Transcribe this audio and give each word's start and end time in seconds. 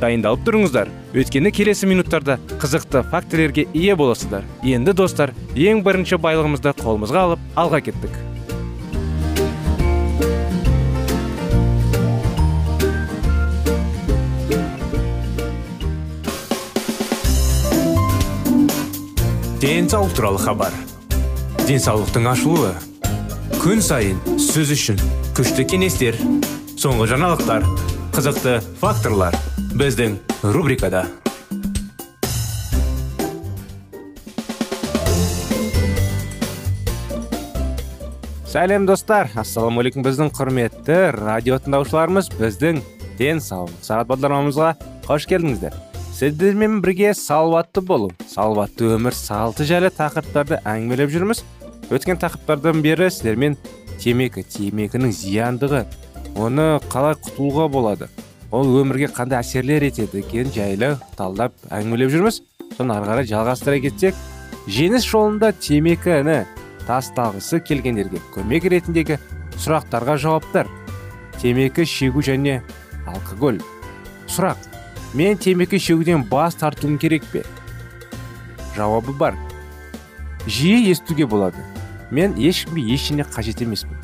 Дайындалып 0.00 0.42
тұрыңыздар. 0.46 0.88
Өйткені 1.14 1.52
келесі 1.52 1.86
минуттарда 1.90 2.38
қызықты 2.62 3.04
фактілерге 3.12 3.66
ие 3.74 3.94
боласыздар. 3.96 4.48
Енді 4.64 4.96
достар 4.96 5.34
ең 5.54 5.84
бірінші 5.86 6.18
байлығымызды 6.24 6.74
қолымызға 6.80 7.28
алып 7.28 7.46
алға 7.60 7.84
кеттік. 7.90 8.18
Денсаулық 19.60 20.14
туралы 20.16 20.40
хабар. 20.40 20.72
Денсаулықтың 21.68 22.30
ашылуы. 22.32 22.70
Күн 23.60 23.84
сайын 23.84 24.16
сөз 24.40 24.72
үшін 24.72 25.02
күшті 25.36 25.66
кеңестер 25.68 26.16
соңғы 26.80 27.10
жаңалықтар 27.12 27.68
қызықты 28.16 28.56
факторлар. 28.80 29.36
Біздің 29.80 30.18
рубрикада 30.52 31.06
сәлем 38.44 38.84
достар 38.84 39.30
ассалаумағалейкум 39.40 40.04
біздің 40.04 40.34
құрметті 40.36 40.98
радио 41.16 41.56
тыңдаушыларымыз 41.64 42.28
біздің 42.34 42.82
денсаулық 43.22 43.80
сағат 43.88 44.12
бағдарламамызға 44.12 44.70
қош 45.08 45.30
келдіңіздер 45.32 45.80
сіздермен 46.18 46.82
бірге 46.84 47.14
салауатты 47.16 47.80
болу 47.80 48.12
салауатты 48.28 48.92
өмір 48.98 49.16
салты 49.16 49.64
жайлы 49.64 49.88
тақырыптарды 49.96 50.60
әңгімелеп 50.60 51.16
жүрміз 51.16 51.46
өткен 51.88 52.20
тақырыптардан 52.20 52.84
бері 52.84 53.08
сіздермен 53.08 53.56
темекі 54.02 54.44
темекінің 54.44 55.16
зияндығы 55.24 55.86
оны 56.36 56.74
қалай 56.92 57.16
құтылуға 57.16 57.72
болады 57.72 58.12
ол 58.50 58.70
өмірге 58.80 59.10
қандай 59.14 59.40
әсерлер 59.44 59.84
етеді 59.86 60.24
екен 60.24 60.50
жайлы 60.54 60.96
талдап 61.16 61.54
әңгімелеп 61.70 62.10
жүрміз. 62.10 62.40
Соны 62.76 62.94
ары 62.96 63.06
қарай 63.06 63.28
жалғастыра 63.30 63.80
кетсек 63.84 64.18
жеңіс 64.70 65.06
жолында 65.06 65.52
темекіні 65.54 66.40
тастағысы 66.88 67.60
келгендерге 67.62 68.22
көмек 68.34 68.66
ретіндегі 68.72 69.20
сұрақтарға 69.60 70.16
жауаптар. 70.24 70.70
Темекі 71.40 71.86
шегу 71.86 72.22
және 72.24 72.60
алкоголь. 73.06 73.60
Сұрақ 74.26 74.66
мен 75.14 75.38
темекі 75.38 75.78
шегуден 75.78 76.24
бас 76.30 76.58
тартуым 76.58 76.98
керек 76.98 77.24
пе? 77.32 77.44
Жауабы 78.76 79.12
бар. 79.12 79.38
Жиі 80.46 80.90
естуге 80.90 81.26
болады. 81.26 81.62
Мен 82.10 82.34
ешкімге 82.38 82.94
ештеңе 82.94 83.26
қажет 83.28 83.62
емеспін. 83.62 83.94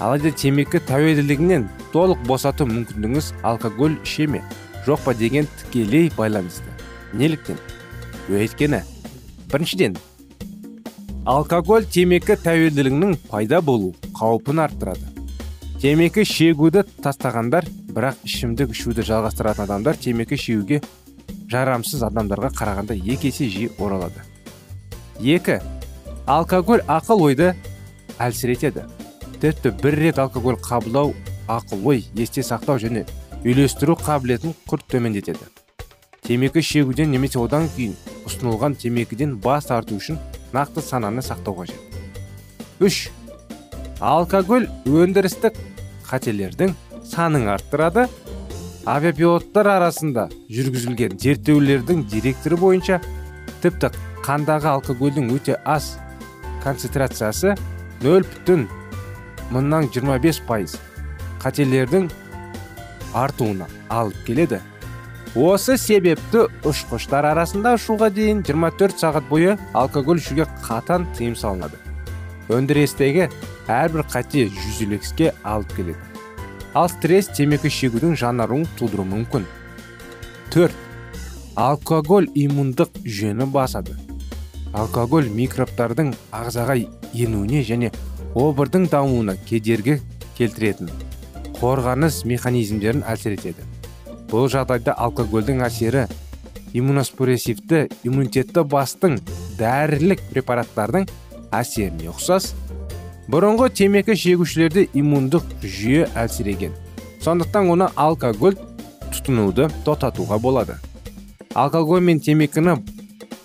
Алайда 0.00 0.30
темекі 0.32 0.80
тәуелділігінен 0.88 1.68
толық 1.94 2.20
босату 2.28 2.66
мүмкіндігіңіз 2.70 3.32
алкоголь 3.42 3.96
іше 4.04 4.26
ме 4.30 4.42
жоқ 4.86 5.02
па 5.04 5.14
деген 5.14 5.48
тікелей 5.60 6.10
байланысты. 6.16 6.70
Неліктен? 7.12 7.58
Өйткені 8.30 8.82
біріншіден 9.50 9.96
алкоголь 11.26 11.84
темекі 11.84 12.36
тәуелділігінің 12.40 13.16
пайда 13.28 13.60
болу 13.60 13.92
қаупін 14.16 14.62
арттырады. 14.64 15.10
Темекі 15.82 16.24
шегуді 16.24 16.84
тастағандар 17.02 17.66
бірақ 17.90 18.22
ішімдік 18.24 18.72
ішуді 18.74 19.04
жалғастыратын 19.04 19.66
адамдар 19.66 19.98
темекі 20.00 20.38
шегуге 20.40 20.80
жарамсыз 21.50 22.04
адамдарға 22.06 22.52
қарағанда 22.56 22.96
екі 22.96 23.32
есе 23.32 23.48
жиі 23.50 23.72
оралады. 23.78 24.22
Екі 25.20 25.58
алкоголь 26.26 26.84
ақыл 26.86 27.26
ойды 27.26 27.52
әлсіретеді. 28.18 28.86
Тіпті 29.40 29.74
бір 29.82 29.98
рет 29.98 30.18
алкоголь 30.22 30.60
қабылдау 30.60 31.14
ақыл 31.50 31.86
ой 31.92 32.04
есте 32.14 32.44
сақтау 32.46 32.78
және 32.82 33.06
үйлестіру 33.44 33.96
қабілетін 33.98 34.54
күрт 34.70 34.86
төмендетеді. 34.92 35.46
Темекі 36.22 36.62
шегуден 36.62 37.10
немесе 37.10 37.40
одан 37.40 37.68
кейін 37.74 37.96
ұсынылған 38.28 38.76
темекіден 38.78 39.38
бас 39.42 39.66
тарту 39.70 39.96
үшін 39.98 40.20
нақты 40.52 40.84
сананы 40.84 41.24
сақтау 41.24 41.62
қажет. 41.62 41.80
Үш. 42.80 43.08
Алкоголь 44.00 44.68
өндірістік 44.86 45.56
қателердің 46.06 46.76
санын 47.04 47.48
арттырады. 47.52 48.06
Авиапилоттар 48.88 49.68
арасында 49.74 50.28
жүргізілген 50.48 51.18
зерттеулердің 51.20 52.06
директоры 52.08 52.56
бойынша 52.60 53.00
тіпті 53.60 53.90
қандағы 54.24 54.70
алкогольдің 54.76 55.28
өте 55.34 55.58
аз 55.68 55.96
концентрациясы 56.64 57.56
нөл 58.00 58.24
бүтін 58.24 58.68
мыңнан 59.52 59.90
жиырма 59.92 60.16
бес 60.22 60.40
пайыз. 60.46 60.78
Қателердің 61.42 62.10
артуына 63.14 63.68
алып 63.88 64.16
келеді. 64.26 64.60
Осы 65.34 65.76
себепті 65.78 66.48
ұшқыштар 66.66 67.28
арасында 67.30 67.76
ұшуға 67.78 68.08
дейін 68.10 68.42
24 68.46 68.98
сағат 68.98 69.28
бойы 69.30 69.56
алкоголь 69.78 70.18
ішуге 70.18 70.46
қатаң 70.64 71.06
тыйым 71.14 71.36
салынады. 71.38 71.78
Өндірістегі 72.50 73.28
әрбір 73.70 74.06
қате 74.10 74.48
жүзілекске 74.50 75.30
алып 75.46 75.74
келеді. 75.76 75.98
Ал 76.74 76.90
стресс 76.90 77.30
темекі 77.34 77.70
шегудің 77.70 78.16
жанаруын 78.18 78.66
тудыруы 78.78 79.06
мүмкін. 79.06 79.46
Төрт. 80.50 80.74
Алкоголь 81.54 82.28
иммундық 82.34 82.94
жүйені 83.04 83.46
басады. 83.50 83.94
Алкоголь 84.74 85.30
микробтардың 85.34 86.12
ағзаға 86.34 86.78
енуіне 87.14 87.62
және 87.66 87.90
обырдың 88.38 88.86
дамуына 88.90 89.34
кедергі 89.46 89.98
келтіретін. 90.38 90.90
Қорғаныс 91.60 92.24
механизмдерін 92.24 93.04
әсер 93.08 93.36
етеді. 93.36 93.66
Бұл 94.30 94.48
жағдайда 94.52 94.94
алкогольдің 94.96 95.60
әсері 95.66 96.06
иммуноспрессивті 96.72 97.88
иммунитетті 98.06 98.64
бастың 98.64 99.18
дәрілік 99.58 100.22
препараттардың 100.30 101.08
әсеріне 101.54 102.10
ұқсас 102.12 102.52
бұрынғы 103.30 103.68
темекі 103.76 104.16
шегушілерде 104.18 104.86
иммундық 104.94 105.44
жүйе 105.62 106.06
әлсіреген. 106.18 106.72
Сондықтан 107.20 107.68
оны 107.74 107.90
алкоголь 107.98 108.56
тұтынуды 109.10 109.68
тоқтатуға 109.84 110.38
болады. 110.40 110.78
Алкоголь 111.54 112.00
мен 112.00 112.22
темекіні 112.22 112.78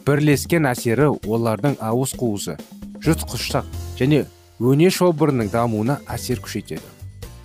бірлескен 0.05 0.69
әсері 0.69 1.11
олардың 1.25 1.79
ауыз 1.81 2.13
қуысы 2.17 2.59
жұтқышсақ 3.05 3.65
және 3.99 4.25
өне 4.61 4.91
шобырының 4.93 5.49
дамуына 5.51 5.99
әсер 6.07 6.39
күшейтеді. 6.45 6.85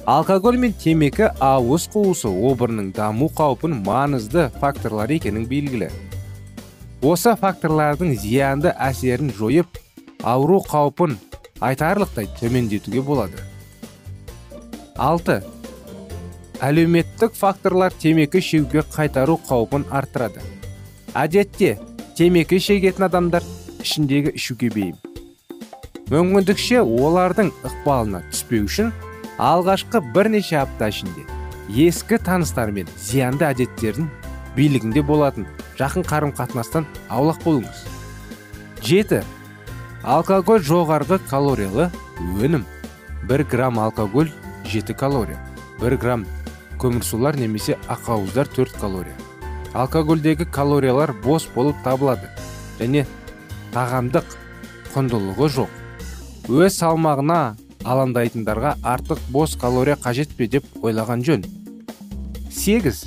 Алкоголь 0.06 0.56
мен 0.56 0.72
темекі 0.72 1.28
ауыз 1.44 1.86
қуысы 1.92 2.30
обырының 2.30 2.90
даму 2.96 3.28
қаупін 3.36 3.80
маңызды 3.84 4.48
факторлар 4.60 5.10
екенін 5.12 5.44
белгілі. 5.50 5.90
Осы 7.04 7.34
факторлардың 7.36 8.14
зиянды 8.16 8.72
әсерін 8.76 9.32
жойып 9.36 9.78
ауру 10.24 10.60
қаупін 10.64 11.18
айтарлықтай 11.60 12.28
төмендетуге 12.40 13.02
болады. 13.04 13.44
Алты. 14.96 15.42
Әлеуметтік 16.60 17.36
факторлар 17.36 17.92
темекі 17.92 18.40
шегуге 18.44 18.84
қайтару 18.92 19.38
қаупін 19.48 19.86
арттырады. 19.88 20.42
Әдетте 21.16 21.78
темекі 22.16 22.60
шегетін 22.60 23.08
адамдар 23.08 23.44
ішіндегі 23.80 24.34
ішуге 24.36 24.68
бейім. 24.74 24.98
Мүмкіндікше 26.10 26.82
олардың 26.84 27.52
ықпалына 27.64 28.24
түспеу 28.32 28.66
үшін 28.68 28.92
алғашқы 29.40 30.02
бірнеше 30.12 30.58
апта 30.60 30.90
ішінде 30.92 31.22
ескі 31.70 32.18
таныстармен 32.20 32.88
зиянды 33.00 33.46
әдеттердің 33.48 34.08
билігінде 34.56 35.00
болатын 35.06 35.46
жақын 35.78 36.04
қарым 36.04 36.34
қатынастан 36.36 36.84
аулақ 37.08 37.40
болыңыз. 37.46 37.86
Жеті. 38.84 39.22
Алкоголь 40.04 40.60
жоғарғы 40.64 41.20
калориялы 41.30 41.88
өнім. 42.40 42.66
1 43.28 43.44
грамм 43.48 43.80
алкоголь 43.80 44.28
7 44.66 44.92
калория. 44.94 45.38
1 45.80 45.96
грамм 45.96 46.26
көмірсулар 46.82 47.38
немесе 47.40 47.78
ақауыздар 47.88 48.48
4 48.56 48.76
калория. 48.80 49.16
Алкогольдегі 49.72 50.44
калориялар 50.52 51.14
бос 51.24 51.48
болып 51.54 51.80
табылады 51.84 52.28
және 52.80 53.06
тағамдық 53.72 54.36
құндылығы 54.92 55.48
жоқ. 55.56 55.72
Өз 56.48 56.80
салмағына 56.80 57.56
алаңдайтындарға 57.84 58.74
артық 58.84 59.20
бос 59.32 59.56
калория 59.60 59.96
қажет 59.96 60.32
пе 60.36 60.48
деп 60.48 60.64
ойлаған 60.82 61.24
жөн. 61.26 61.44
Сегіз. 62.50 63.04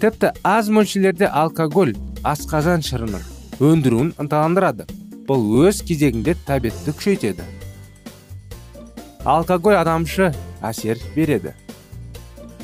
Тіпті 0.00 0.30
аз 0.44 0.70
мөлшерлерде 0.72 1.28
алкоголь 1.28 1.92
асқазан 2.24 2.84
шырынын 2.86 3.24
өндіруін 3.60 4.14
ынталандырады. 4.22 4.86
Бұл 5.28 5.44
өз 5.66 5.82
кезегінде 5.86 6.36
тәбетті 6.46 6.94
күшейтеді. 6.96 7.44
Алкоголь 9.24 9.76
адамшы 9.76 10.30
әсер 10.64 10.98
береді. 11.16 11.52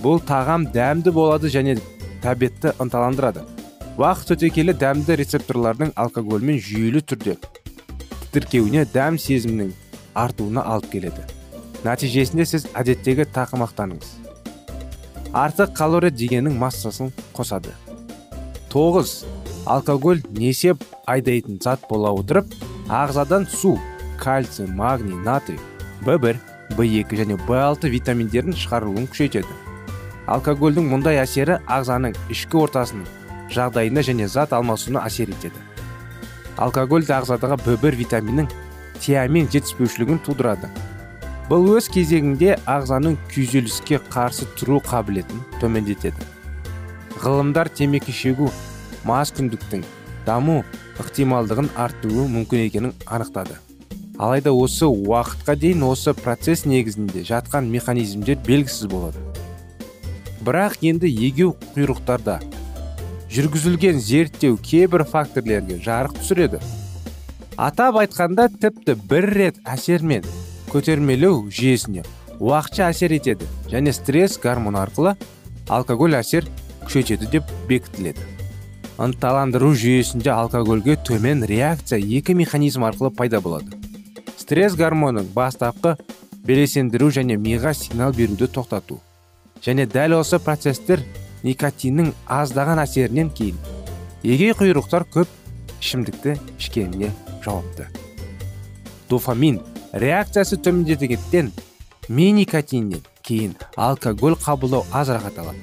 Бұл 0.00 0.23
тағам 0.25 0.65
дәмді 0.73 1.12
болады 1.12 1.53
және 1.53 1.77
тәбетті 2.25 2.73
ынталандырады. 2.81 3.44
Уақыт 4.00 4.37
өте 4.37 4.50
келе 4.53 4.73
дәмді 4.77 5.21
рецепторлардың 5.21 5.93
алкогольмен 5.97 6.59
жүйелі 6.61 7.05
түрде 7.05 7.37
тіркеуіне 8.37 8.82
дәм 8.93 9.17
сезімінің 9.17 9.71
артуына 10.17 10.65
алып 10.65 10.89
келеді. 10.93 11.25
Нәтижесінде 11.85 12.47
сіз 12.49 12.67
әдеттегі 12.75 13.29
тақымақтаныңыз. 13.37 14.15
Артық 15.37 15.75
калория 15.77 16.11
дегеннің 16.11 16.57
массасын 16.59 17.13
қосады. 17.37 17.75
Тоғыз. 18.73 19.25
Алкоголь 19.67 20.23
несеп 20.31 20.83
айдайтын 21.11 21.59
зат 21.63 21.83
бола 21.91 22.13
отырып 22.15 22.53
ағзадан 22.87 23.49
су 23.51 23.73
кальций 24.19 24.67
магний 24.67 25.19
натрий 25.27 25.59
б 26.07 26.15
1 26.15 26.39
б 26.77 26.87
2 26.87 27.19
және 27.19 27.37
б 27.49 27.57
6 27.59 27.91
витаминдерін 27.91 28.55
шығарылуын 28.55 29.09
күшейтеді. 29.11 29.51
Алкогольдің 30.27 30.87
мұндай 30.93 31.19
әсері 31.23 31.59
ағзаның 31.67 32.15
ішкі 32.31 32.63
ортасының 32.63 33.07
жағдайына 33.51 34.07
және 34.07 34.29
зат 34.29 34.55
алмасуына 34.55 35.03
әсер 35.07 35.35
етеді. 35.35 35.59
Алкоголь 36.57 37.03
ағзадағы 37.03 37.59
б 37.67 37.77
1 37.91 37.99
витаминнің 38.05 38.51
тиамин 39.02 39.48
жетіспеушілігін 39.52 40.20
тудырады. 40.26 40.70
Бұл 41.46 41.69
өз 41.76 41.87
кезегінде 41.94 42.56
ағзаның 42.66 43.14
күйзеліске 43.31 44.00
қарсы 44.10 44.48
тұру 44.58 44.81
қабілетін 44.82 45.44
төмендетеді. 45.60 46.25
Ғылымдар 47.22 47.70
темекі 47.70 48.12
шегу 48.12 48.50
мас 49.06 49.31
күндіктің 49.37 49.84
даму 50.26 50.64
ықтималдығын 50.98 51.70
арттыруы 51.78 52.26
мүмкін 52.32 52.66
екенін 52.66 52.96
анықтады. 53.06 53.60
Алайда 54.19 54.50
осы 54.56 54.88
уақытқа 54.88 55.54
дейін 55.60 55.84
осы 55.87 56.14
процесс 56.16 56.64
негізінде 56.64 57.22
жатқан 57.28 57.69
механизмдер 57.70 58.40
белгісіз 58.46 58.88
болады. 58.90 59.20
Бірақ 60.40 60.81
енді 60.88 61.10
егеу 61.10 61.54
құйрықтарда 61.75 62.40
жүргізілген 63.32 64.00
зерттеу 64.00 64.56
кейбір 64.56 65.04
факторлерге 65.04 65.76
жарық 65.84 66.16
түсіреді. 66.20 66.62
Атап 67.56 67.97
айтқанда 68.03 68.49
тіпті 68.61 68.94
бір 69.08 69.31
рет 69.32 69.61
әсермен 69.64 70.25
көтермелеу 70.69 71.47
жүйесіне 71.49 72.05
уақытша 72.37 72.91
әсер 72.91 73.14
етеді 73.17 73.49
және 73.73 73.94
стресс 73.97 74.37
гормоны 74.43 74.82
арқылы 74.82 75.14
алкоголь 75.69 76.19
әсер 76.19 76.44
күшейтеді 76.85 77.31
деп 77.32 77.49
бекітіледі. 77.69 78.20
Ынталандыру 79.00 79.73
жүйесінде 79.76 80.31
алкогольге 80.32 80.97
төмен 81.05 81.44
реакция 81.49 81.99
екі 81.99 82.37
механизм 82.37 82.85
арқылы 82.85 83.11
пайда 83.11 83.41
болады. 83.41 83.73
Стресс 84.37 84.76
гормонын 84.76 85.26
бастапқы 85.35 85.97
белесендіру 86.47 87.11
және 87.11 87.37
миға 87.41 87.75
сигнал 87.75 88.12
беруді 88.14 88.47
тоқтату 88.53 89.00
және 89.64 89.87
дәл 89.91 90.20
осы 90.20 90.38
процесстер 90.38 91.03
никотиннің 91.43 92.12
аздаған 92.31 92.85
әсерінен 92.85 93.32
кейін 93.35 93.58
егей 94.23 94.55
құйрықтар 94.55 95.08
көп 95.11 95.32
ішімдікті 95.81 96.37
ішкеніне 96.58 97.11
жауапты. 97.46 97.87
Дофамин 99.08 99.60
реакциясы 99.93 100.58
төмендетігендіктен 100.58 101.52
ми 102.08 102.32
никотиннен 102.32 103.06
кейін 103.22 103.54
алкоголь 103.76 104.37
қабылдау 104.43 104.84
азырақ 104.93 105.31
аталады. 105.31 105.62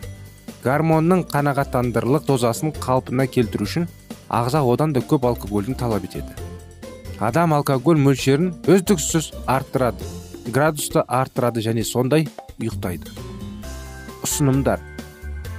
Гормонның 0.64 1.28
қанағаттандырылық 1.32 2.26
дозасын 2.28 2.72
қалпына 2.80 3.28
келтіру 3.28 3.68
үшін 3.68 3.88
ағза 4.32 4.64
одан 4.64 4.96
да 4.96 5.04
көп 5.04 5.28
алкогольдің 5.28 5.78
талап 5.80 6.08
етеді. 6.08 6.34
Адам 7.20 7.54
алкоголь 7.54 8.00
мөлшерін 8.00 8.54
үздіксіз 8.68 9.32
арттырады 9.46 10.08
градусты 10.48 11.04
арттырады 11.08 11.62
және 11.64 11.84
сондай 11.88 12.28
ұйықтайды. 12.60 13.12
Ұсынымдар. 14.24 14.82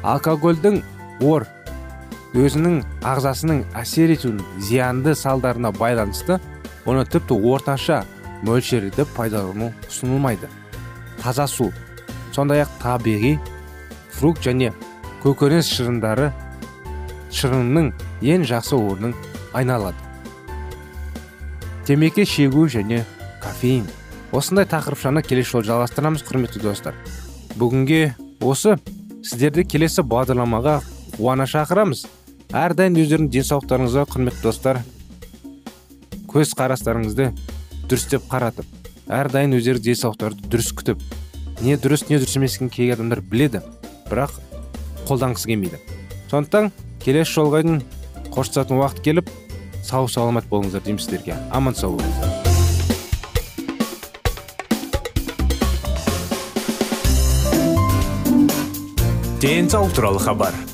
Алкогольдің 0.04 0.80
ор 1.24 1.46
өзінің 2.34 2.80
ағзасының 3.06 3.60
әсер 3.78 4.10
етуінің 4.10 4.60
зиянды 4.66 5.14
салдарына 5.14 5.70
байланысты 5.76 6.40
оны 6.84 7.04
тіпті 7.06 7.36
орташа 7.38 8.00
мөлшерде 8.42 9.06
пайдалану 9.14 9.70
ұсынылмайды. 9.86 10.48
Таза 11.22 11.46
су 11.46 11.70
сондай 12.34 12.64
ақ 12.64 12.72
табиғи 12.82 13.36
фрукт 14.16 14.42
және 14.42 14.72
көкөніс 15.22 15.70
шырындары 15.70 16.32
шырынның 17.30 17.92
ең 18.22 18.48
жақсы 18.50 18.74
орнын 18.74 19.14
айналады. 19.54 19.96
Темекі 21.86 22.26
шегу 22.26 22.66
және 22.66 23.04
кофеин 23.42 23.86
осындай 24.34 24.66
тақырыпшаны 24.66 25.22
келесі 25.22 25.54
жолы 25.54 25.68
жалғастырамыз 25.70 26.26
құрметті 26.26 26.62
достар. 26.66 26.98
Бүгінге 27.54 28.16
осы 28.42 28.74
сіздерді 29.22 29.64
келесі 29.68 30.02
бағдарламаға 30.02 30.80
қуана 31.14 31.46
шақырамыз. 31.46 32.06
Әрдайым 32.52 33.00
өздеріңіздің 33.00 33.32
денсаулықтарыңызға 33.38 34.04
құрметті 34.12 34.42
достар 34.44 34.82
көз 36.30 36.54
қарастарыңызды 36.58 37.30
дұрыстеп 37.88 38.28
қаратып 38.28 38.66
әрдайым 39.08 39.56
өздеріңіз 39.58 39.86
денсаулықтарды 39.88 40.50
дұрыс 40.52 40.72
күтіп 40.76 41.02
не 41.62 41.78
дұрыс 41.78 42.08
не 42.10 42.18
дұрыс 42.18 42.36
емес 42.36 42.56
екенін 42.58 42.74
кей 42.74 42.92
адамдар 42.92 43.22
біледі 43.22 43.62
бірақ 44.10 44.36
қолданғысы 45.08 45.50
келмейді. 45.50 45.78
Сондықтан 46.30 46.70
келесі 47.04 47.36
жолға 47.36 47.62
дейін 47.62 47.82
қоштасатын 48.34 48.80
уақыт 48.80 49.02
келіп 49.04 49.30
сау 49.84 50.08
саламат 50.08 50.48
болыңыздар 50.50 50.84
деймін 50.84 51.02
сіздерге. 51.02 51.36
Аман 51.52 51.76
сау 51.76 51.96
болыңыздар. 51.96 52.32
Денсаулық 59.44 59.92
туралы 59.92 60.20
хабар. 60.24 60.73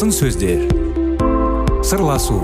Тың 0.00 0.12
сөздер. 0.14 0.66
Сырласу 1.84 2.36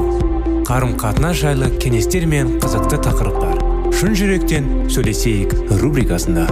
қарым 0.69 0.97
қатынас 1.01 1.39
жайлы 1.41 1.71
кеңестер 1.81 2.27
мен 2.29 2.57
қызықты 2.61 2.99
тақырыптар. 3.05 3.61
Шын 3.97 4.17
жүректен 4.19 4.67
сөйлесейік 4.93 5.55
рубрикасында. 5.81 6.45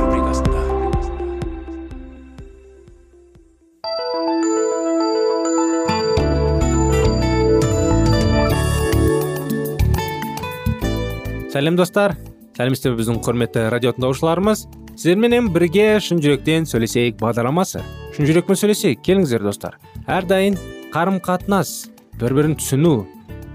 Сәлем 11.53 11.77
достар. 11.77 12.17
Сәлеметсіздер 12.57 12.95
ме 12.95 13.03
біздің 13.03 13.21
құрметті 13.25 13.67
радио 13.73 13.93
тыңдаушыларымыз. 13.97 14.67
Сіздерменен 14.97 15.51
бірге 15.53 15.99
шын 16.01 16.23
жүректен 16.25 16.65
сөйлесейік 16.69 17.21
бағдарламасы. 17.21 17.85
Шын 18.17 18.29
жүрекпен 18.29 18.57
сөйлесейік. 18.57 19.05
Келіңіздер 19.05 19.45
достар. 19.45 19.77
Әрдайым 20.09 20.57
қарым 20.97 21.19
қатынас 21.21 21.91
бір 22.17 22.33
бірін 22.39 22.55
түсіну 22.57 23.03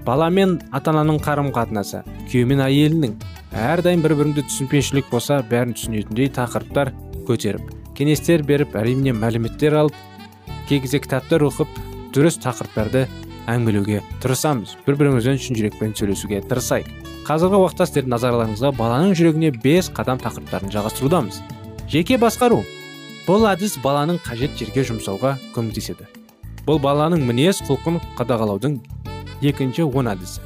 бала 0.06 0.28
мен 0.30 0.60
ата 0.70 0.92
ананың 0.92 1.16
қарым 1.26 1.48
қатынасы 1.56 2.04
күйеу 2.30 2.46
мен 2.52 2.62
әйелінің 2.62 3.16
әрдайым 3.58 4.04
бір 4.04 4.14
біріңді 4.20 4.44
түсінбеушілік 4.46 5.10
болса 5.10 5.40
бәрін 5.50 5.74
түсінетіндей 5.74 6.30
тақырыптар 6.36 6.92
көтеріп 7.26 7.74
кеңестер 7.98 8.46
беріп 8.46 8.78
әрине 8.78 9.16
мәліметтер 9.18 9.80
алып 9.80 9.98
кей 10.70 10.84
кезде 10.86 11.02
кітаптар 11.02 11.48
оқып 11.50 11.82
дұрыс 12.14 12.38
тақырыптарды 12.46 13.08
әңгімелеуге 13.50 14.04
тырысамыз. 14.22 14.78
Бір 14.86 15.02
бірімізбен 15.02 15.42
шын 15.42 15.58
жүрекпен 15.58 15.98
сөйлесуге 15.98 16.44
тырысайық. 16.46 16.94
Қазіргі 17.26 17.58
уақытта 17.58 17.90
сіздердің 17.90 18.18
назарларыңызға 18.20 18.74
баланың 18.78 19.18
жүрегіне 19.18 19.56
бес 19.66 19.90
қадам 19.90 20.22
тақырыптарын 20.22 20.70
жалғастырудамыз. 20.78 21.42
Жеке 21.90 22.22
басқару. 22.22 22.62
Бұл 23.26 23.50
әдіс 23.50 23.82
баланың 23.82 24.22
қажет 24.22 24.58
жерге 24.62 24.86
жұмсауға 24.94 25.40
көмектеседі. 25.58 26.21
Бұл 26.66 26.80
баланың 26.82 27.24
мінез 27.26 27.62
құлқын 27.68 28.00
қадағалаудың 28.20 28.78
екінші 29.42 29.88
он 29.90 30.12
әдісі. 30.12 30.44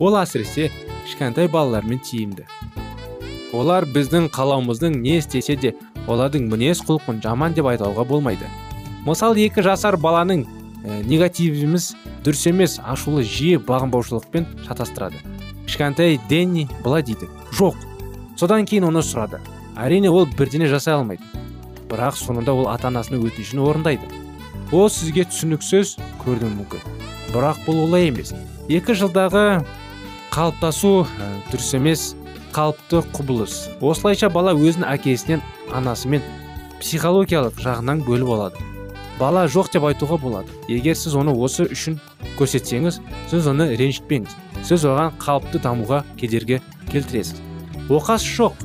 Ол 0.00 0.16
әсіресе 0.20 0.70
кішкентай 1.04 1.48
балалармен 1.52 2.00
тиімді. 2.04 2.46
Олар 3.52 3.86
біздің 3.88 4.28
қалауымыздың 4.32 4.98
не 5.02 5.18
істесе 5.18 5.56
де 5.56 5.74
олардың 6.08 6.48
мінез 6.52 6.80
құлқын 6.88 7.20
жаман 7.24 7.56
деп 7.56 7.68
айтауға 7.68 8.04
болмайды. 8.08 8.48
Мысалы 9.06 9.44
екі 9.44 9.64
жасар 9.64 9.96
баланың 10.00 10.44
ә, 10.44 11.02
негативіміз 11.08 11.94
дұрыс 12.24 12.46
емес 12.50 12.78
ашулы 12.84 13.24
жиі 13.24 13.60
бағынбаушылықпен 13.68 14.46
шатастырады. 14.66 15.20
Кішкентай 15.66 16.20
денни 16.28 16.68
былай 16.84 17.02
дейді 17.02 17.28
жоқ 17.58 17.76
содан 18.36 18.64
кейін 18.68 18.88
оны 18.88 19.02
сұрады. 19.04 19.40
Әрине 19.76 20.10
ол 20.10 20.26
бірдене 20.26 20.68
жасай 20.68 20.94
алмайды. 20.94 21.24
Бірақ 21.88 22.16
соңында 22.20 22.52
ол 22.52 22.68
ата 22.68 22.88
анасының 22.88 23.28
өтінішін 23.28 23.62
орындайды. 23.64 24.08
Ол 24.72 24.88
сізге 24.92 25.24
түсініксіз 25.28 25.96
көрінуі 26.22 26.54
мүмкін. 26.58 26.82
Бірақ 27.32 27.60
бұл 27.66 27.84
олай 27.86 28.08
емес. 28.10 28.34
Екі 28.68 28.96
жылдағы 28.98 29.62
қалыптасу 30.32 31.06
ә, 31.08 31.28
дұрыс 31.48 31.70
емес 31.76 32.02
қалыпты 32.52 33.00
құбылыс. 33.16 33.56
Осылайша 33.80 34.28
бала 34.32 34.52
өзін 34.56 34.84
әкесінен 34.88 35.42
анасымен 35.72 36.24
психологиялық 36.82 37.60
жағынан 37.64 38.04
бөліп 38.06 38.34
алады. 38.36 38.64
Бала 39.18 39.46
жоқ 39.50 39.72
деп 39.72 39.88
айтуға 39.88 40.20
болады. 40.20 40.52
Егер 40.68 40.96
сіз 40.96 41.16
оны 41.18 41.32
осы 41.32 41.66
үшін 41.72 41.98
көрсетсеңіз 42.38 43.00
сіз 43.30 43.50
оны 43.50 43.72
ренжітпеңіз. 43.80 44.36
Сіз 44.68 44.86
оған 44.86 45.16
қалыпты 45.18 45.62
дамуға 45.64 46.04
кедергі 46.20 46.60
келтіресіз. 46.92 47.40
Оқас 47.88 48.22
жоқ 48.22 48.60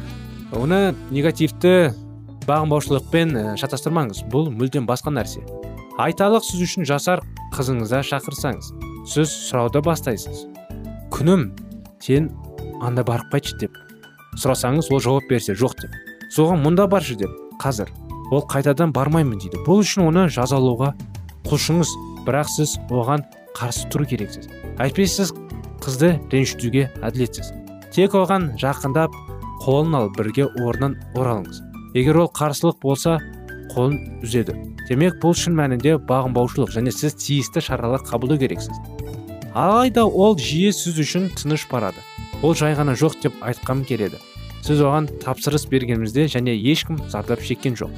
оны 0.53 0.93
негативті 1.09 1.93
бағынбаушылықпен 2.45 3.37
ә, 3.39 3.45
шатастырмаңыз. 3.57 4.25
Бұл 4.29 4.51
мүлдем 4.51 4.85
басқа 4.85 5.15
нәрсе. 5.15 5.41
Айталық 6.01 6.41
сіз 6.45 6.61
үшін 6.65 6.87
жасар 6.89 7.21
қызыңызды 7.53 7.99
шақырсаңыз 8.07 8.71
сіз 9.05 9.29
сұрауды 9.49 9.83
бастайсыз. 9.85 10.47
Күнім 11.13 11.51
сен 12.01 12.31
анда 12.81 13.03
барып 13.05 13.29
қайтшы 13.33 13.59
деп. 13.61 13.77
Сұрасаңыз 14.41 14.89
ол 14.89 15.03
жауап 15.03 15.27
берсе 15.29 15.53
жоқ 15.53 15.75
деп. 15.83 15.93
Соған 16.33 16.63
мұнда 16.63 16.87
баршы 16.89 17.17
деп 17.19 17.29
қазір. 17.61 17.91
Ол 18.33 18.41
қайтадан 18.49 18.93
бармаймын 18.95 19.37
дейді. 19.37 19.61
Бұл 19.67 19.83
үшін 19.83 20.07
оны 20.07 20.25
жазалауға 20.33 20.93
құлшыңыз 21.45 21.93
бірақ 22.25 22.49
сіз 22.55 22.79
оған 22.89 23.27
қарсы 23.53 23.85
тұру 23.93 24.07
керексіз. 24.09 24.49
Әйтпесе 24.81 25.27
сіз 25.27 25.35
қызды 25.83 26.15
ренжітуге 26.33 26.87
әділетсіз. 27.05 27.53
Тек 27.93 28.17
оған 28.17 28.55
жақындап 28.57 29.13
қолын 29.61 29.99
алып 29.99 30.17
бірге 30.17 30.47
орнынан 30.49 30.97
оралыңыз. 31.13 31.61
Егер 31.93 32.23
ол 32.23 32.31
қарсылық 32.33 32.79
болса 32.81 33.19
қолын 33.73 34.21
үзеді. 34.23 34.55
Демек 34.87 35.19
бұл 35.23 35.35
шын 35.37 35.55
мәнінде 35.57 35.97
бағынбаушылық 36.09 36.73
және 36.75 36.93
сіз 36.93 37.15
тиісті 37.19 37.61
шаралар 37.65 38.03
қабылдау 38.07 38.39
керексіз. 38.41 38.77
Алайда 39.53 40.05
ол 40.05 40.37
жиі 40.37 40.71
сіз 40.73 40.97
үшін 41.03 41.29
тыныш 41.37 41.67
барады. 41.71 42.01
Ол 42.41 42.55
жай 42.57 42.75
ғана 42.77 42.95
жоқ 42.97 43.19
деп 43.21 43.37
айтқым 43.45 43.83
келеді. 43.85 44.17
Сіз 44.63 44.81
оған 44.81 45.09
тапсырыс 45.21 45.67
бергенімізде 45.69 46.25
және 46.31 46.55
ешкім 46.55 46.97
зардап 47.09 47.43
шеккен 47.43 47.77
жоқ. 47.79 47.91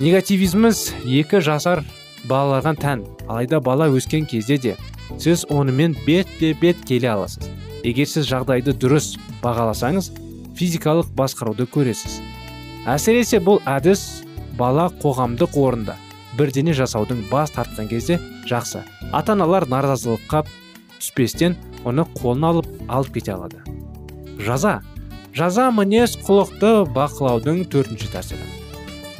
Негативизміз 0.00 0.92
екі 1.06 1.40
жасар 1.42 1.84
балаларға 2.28 2.74
тән. 2.78 3.04
Алайда 3.28 3.60
бала 3.60 3.88
өскен 3.88 4.26
кезде 4.26 4.58
де 4.58 4.76
сіз 5.18 5.46
онымен 5.50 5.96
бетпе 6.06 6.54
бет 6.60 6.84
келе 6.86 7.10
аласыз. 7.14 7.48
Егер 7.82 8.06
сіз 8.10 8.28
жағдайды 8.28 8.74
дұрыс 8.74 9.16
бағаласаңыз 9.42 10.12
физикалық 10.58 11.12
басқаруды 11.16 11.66
көресіз. 11.70 12.20
Әсіресе 12.90 13.38
бұл 13.42 13.62
әдіс 13.66 14.24
бала 14.58 14.88
қоғамдық 15.02 15.56
орында 15.58 15.96
бірдене 16.38 16.74
жасаудың 16.76 17.24
бас 17.30 17.50
тартқан 17.54 17.88
кезде 17.90 18.18
жақсы. 18.48 18.82
Ата 19.12 19.34
аналар 19.34 19.66
наразылыққа 19.70 20.44
түспестен 20.98 21.56
оны 21.84 22.04
қолына 22.18 22.52
алып 22.52 22.68
алып 22.88 23.14
кете 23.16 23.34
алады. 23.34 23.62
Жаза. 24.38 24.80
Жаза 25.34 25.68
мінез 25.74 26.16
құлықты 26.26 26.84
бақылаудың 26.94 27.64
төртінші 27.72 28.10
тәсілі. 28.12 28.46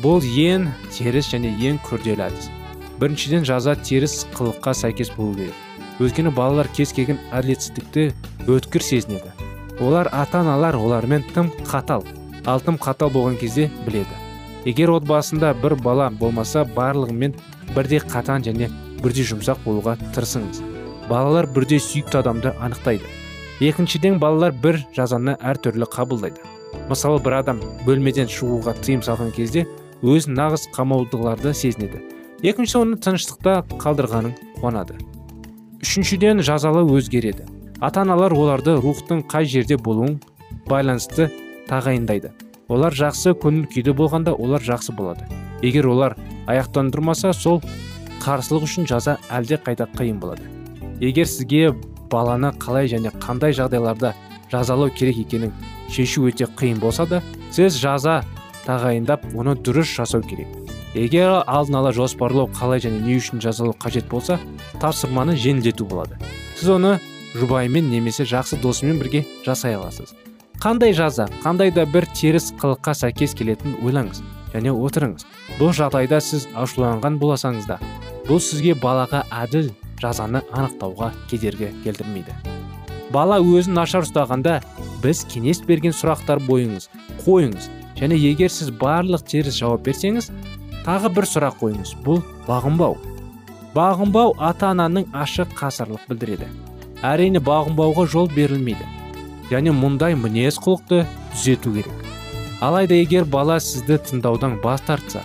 Бұл 0.03 0.23
ең 0.23 0.69
теріс 0.95 1.31
және 1.33 1.53
ең 1.71 1.81
күрделі 1.87 2.29
әдіс. 2.29 2.51
Біріншіден 3.01 3.47
жаза 3.47 3.75
теріс 3.75 4.25
қылыққа 4.35 4.75
сәйкес 4.75 5.11
болу 5.17 5.35
керек. 5.39 5.55
Өйткені 5.99 6.31
балалар 6.35 6.71
кез 6.75 6.93
келген 6.95 7.19
әділетсіздікті 7.35 8.13
өткір 8.47 8.83
сезінеді. 8.83 9.35
Олар 9.81 10.11
ата 10.13 10.43
аналар 10.43 10.79
олармен 10.79 11.27
тым 11.35 11.51
қатал 11.67 12.07
ал 12.47 12.63
тым 12.65 12.79
қатал 12.79 13.11
болған 13.13 13.39
кезде 13.39 13.71
біледі. 13.87 14.28
Егер 14.69 14.91
отбасында 14.93 15.55
бір 15.63 15.75
бала 15.81 16.11
болмаса 16.21 16.65
барлығымен 16.77 17.35
бірдей 17.77 18.03
қатаң 18.05 18.45
және 18.45 18.69
бірдей 19.01 19.25
жұмсақ 19.31 19.63
болуға 19.65 19.97
тырысыңыз. 20.13 20.61
Балалар 21.09 21.49
бірдей 21.55 21.81
сүйікті 21.81 22.21
адамды 22.21 22.53
анықтайды. 22.61 23.09
Екіншіден 23.65 24.19
балалар 24.21 24.53
бір 24.53 24.83
жазаны 24.97 25.39
әртүрлі 25.41 25.89
қабылдайды. 25.89 26.43
Мысалы 26.91 27.23
бір 27.25 27.39
адам 27.41 27.63
бөлмеден 27.87 28.29
шығуға 28.29 28.75
тыйым 28.85 29.01
салған 29.07 29.33
кезде 29.35 29.65
өз 30.03 30.29
нағыз 30.29 30.69
қамаудыларды 30.77 31.55
сезінеді. 31.57 32.03
Екіншісі 32.43 32.83
оны 32.83 32.99
тыныштықта 33.03 33.63
қалдырғанын 33.81 34.37
қуанады. 34.61 34.99
Үшіншіден 35.81 36.45
жазалау 36.45 36.93
өзгереді. 36.99 37.49
Ата 37.81 38.03
аналар 38.05 38.35
оларды 38.37 38.77
рухтың 38.77 39.25
қай 39.31 39.49
жерде 39.49 39.79
болуын 39.79 40.21
байланысты 40.69 41.31
тағайындайды. 41.71 42.35
Олар 42.69 42.93
жақсы 42.93 43.33
көңіл 43.41 43.67
күйде 43.73 43.95
болғанда 43.97 44.35
олар 44.37 44.63
жақсы 44.63 44.93
болады. 44.93 45.25
Егер 45.63 45.89
олар 45.89 46.17
аяқтандырмаса 46.47 47.33
сол 47.33 47.63
қарсылық 48.23 48.67
үшін 48.69 48.87
жаза 48.89 49.17
әлде 49.33 49.59
қайда 49.65 49.89
қиын 49.97 50.21
болады. 50.21 50.45
Егер 51.01 51.27
сізге 51.27 51.73
баланы 52.11 52.53
қалай 52.61 52.89
және 52.91 53.13
қандай 53.21 53.57
жағдайларда 53.57 54.15
жазалау 54.53 54.91
керек 54.91 55.19
екенін 55.25 55.53
шешу 55.91 56.29
өте 56.29 56.49
қиын 56.59 56.81
болса 56.81 57.07
да 57.07 57.23
сіз 57.51 57.81
жаза 57.81 58.23
тағайындап 58.67 59.25
оны 59.35 59.57
дұрыс 59.57 59.97
жасау 59.97 60.23
керек. 60.23 60.49
Егер 60.95 61.43
алдын 61.47 61.81
ала 61.81 61.93
жоспарлау 61.93 62.49
қалай 62.53 62.85
және 62.85 63.01
не 63.01 63.17
үшін 63.17 63.41
жазалау 63.45 63.77
қажет 63.81 64.09
болса 64.09 64.39
тапсырманы 64.81 65.37
жеңілдету 65.37 65.89
болады. 65.89 66.21
Сіз 66.57 66.77
оны 66.77 66.97
жұбайымен 67.37 67.91
немесе 67.93 68.25
жақсы 68.29 68.61
досымен 68.61 68.99
бірге 69.01 69.27
жасай 69.45 69.77
аласыз. 69.77 70.15
Қандай 70.59 70.91
жаза 70.91 71.29
қандай 71.45 71.71
да 71.71 71.85
бір 71.87 72.03
теріс 72.19 72.49
қылыққа 72.59 72.91
сәйкес 72.99 73.35
келетінін 73.39 73.77
ойлаңыз 73.87 74.25
және 74.51 74.73
отырыңыз. 74.75 75.23
Бұл 75.61 75.71
жағдайда 75.77 76.19
сіз 76.19 76.49
ашуланған 76.59 77.21
боласаңыз 77.23 77.69
да 77.69 77.77
бұл 78.27 78.43
сізге 78.43 78.75
балаға 78.75 79.23
әділ 79.31 79.71
жазаны 80.03 80.43
анықтауға 80.51 81.13
кедергі 81.31 81.71
келтірмейді. 81.85 82.35
Бала 83.15 83.39
өзін 83.39 83.79
нашар 83.79 84.03
ұстағанда 84.03 84.59
біз 85.05 85.23
кеңес 85.31 85.63
берген 85.69 85.95
сұрақтар 85.95 86.43
бойыңыз 86.49 86.91
қойыңыз 87.23 87.71
және 88.03 88.19
егер 88.19 88.51
сіз 88.51 88.75
барлық 88.83 89.29
теріс 89.31 89.63
жауап 89.63 89.87
берсеңіз 89.87 90.33
тағы 90.83 91.15
бір 91.15 91.31
сұрақ 91.37 91.63
қойыңыз. 91.63 91.95
Бұл 92.03 92.25
бағынбау. 92.51 92.99
Бағынбау 93.79 94.35
ата 94.43 94.73
ананың 94.75 95.07
ашық 95.15 95.55
қасырлық 95.55 96.11
білдіреді. 96.11 96.51
Әрине 97.07 97.39
бағынбауға 97.39 98.09
жол 98.11 98.31
берілмейді. 98.35 98.98
Және 99.51 99.73
мұндай 99.73 100.17
мінез 100.19 100.59
құлықты 100.63 101.05
түзету 101.35 101.73
керек. 101.75 102.07
Алайда 102.61 102.97
егер 102.99 103.25
бала 103.25 103.61
сізді 103.63 104.01
тыңдаудан 104.09 104.59
бас 104.63 104.83
тартса 104.87 105.23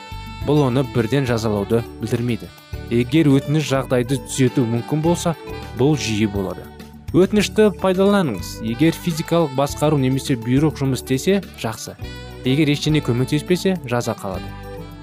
бұл 0.48 0.66
оны 0.68 0.84
бірден 0.94 1.26
жазалауды 1.26 1.82
білдірмейді. 2.02 2.50
Егер 2.94 3.32
өтініш 3.32 3.70
жағдайды 3.72 4.20
түзету 4.28 4.68
мүмкін 4.70 5.02
болса 5.02 5.36
бұл 5.80 5.98
жиі 5.98 6.28
болады. 6.30 6.68
Өтінішті 7.14 7.70
пайдаланыңыз. 7.82 8.60
Егер 8.66 8.96
физикалық 8.98 9.54
басқару 9.58 10.00
немесе 10.02 10.34
бұйрық 10.34 10.80
жұмыс 10.82 11.04
істесе 11.04 11.42
жақсы. 11.62 11.94
Егер 12.46 12.72
ештеңе 12.74 13.04
көмектеспесе 13.06 13.76
жаза 13.86 14.16
қалады. 14.18 14.50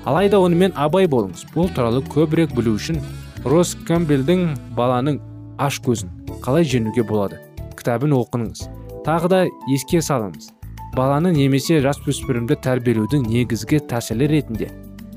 Алайда 0.04 0.40
онымен 0.42 0.74
абай 0.74 1.06
болыңыз. 1.06 1.46
Бұл 1.54 1.70
туралы 1.74 2.02
көбірек 2.10 2.54
білу 2.56 2.74
үшін 2.78 2.98
росс 3.44 3.76
камбелдің 3.88 4.56
баланың 4.76 5.20
аш 5.58 5.78
көзін 5.84 6.10
қалай 6.44 6.66
жеңуге 6.66 7.06
болады? 7.06 7.40
Кітабын 7.78 8.14
оқыңыз 8.18 8.79
тағы 9.10 9.28
да 9.30 9.38
еске 9.66 9.98
салыңыз. 9.98 10.52
Баланы 10.94 11.32
немесе 11.34 11.80
жасөспірімді 11.82 12.60
тәрбиелеудің 12.62 13.24
негізгі 13.26 13.80
тәсілі 13.90 14.28
ретінде 14.30 14.68